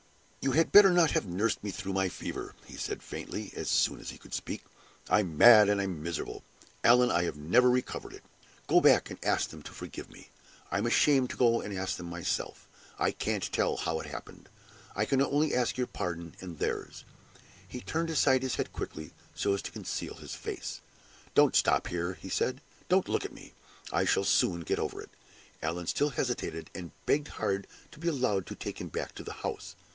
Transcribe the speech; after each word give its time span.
"You 0.43 0.53
had 0.53 0.71
better 0.71 0.89
not 0.89 1.11
have 1.11 1.27
nursed 1.27 1.63
me 1.63 1.69
through 1.69 1.93
my 1.93 2.09
fever," 2.09 2.55
he 2.65 2.75
said, 2.75 3.03
faintly, 3.03 3.51
as 3.55 3.69
soon 3.69 3.99
as 3.99 4.09
he 4.09 4.17
could 4.17 4.33
speak. 4.33 4.63
"I'm 5.07 5.37
mad 5.37 5.69
and 5.69 6.01
miserable, 6.01 6.43
Allan; 6.83 7.11
I 7.11 7.25
have 7.25 7.37
never 7.37 7.69
recovered 7.69 8.13
it. 8.13 8.23
Go 8.65 8.81
back 8.81 9.11
and 9.11 9.23
ask 9.23 9.51
them 9.51 9.61
to 9.61 9.71
forgive 9.71 10.09
me; 10.09 10.29
I 10.71 10.79
am 10.79 10.87
ashamed 10.87 11.29
to 11.29 11.37
go 11.37 11.61
and 11.61 11.71
ask 11.77 11.95
them 11.95 12.07
myself. 12.07 12.67
I 12.97 13.11
can't 13.11 13.43
tell 13.53 13.77
how 13.77 13.99
it 13.99 14.07
happened; 14.07 14.49
I 14.95 15.05
can 15.05 15.21
only 15.21 15.53
ask 15.53 15.77
your 15.77 15.85
pardon 15.85 16.33
and 16.39 16.57
theirs." 16.57 17.05
He 17.67 17.79
turned 17.79 18.09
aside 18.09 18.41
his 18.41 18.55
head 18.55 18.73
quickly 18.73 19.13
so 19.35 19.53
as 19.53 19.61
to 19.61 19.71
conceal 19.71 20.15
his 20.15 20.33
face. 20.33 20.81
"Don't 21.35 21.55
stop 21.55 21.85
here," 21.89 22.15
he 22.15 22.29
said; 22.29 22.61
"don't 22.89 23.07
look 23.07 23.23
at 23.23 23.33
me; 23.33 23.53
I 23.93 24.05
shall 24.05 24.23
soon 24.23 24.61
get 24.61 24.79
over 24.79 24.99
it." 25.03 25.11
Allan 25.61 25.85
still 25.85 26.09
hesitated, 26.09 26.71
and 26.73 26.89
begged 27.05 27.27
hard 27.27 27.67
to 27.91 27.99
be 27.99 28.07
allowed 28.07 28.47
to 28.47 28.55
take 28.55 28.81
him 28.81 28.87
back 28.87 29.13
to 29.13 29.23
the 29.23 29.33
house. 29.45 29.75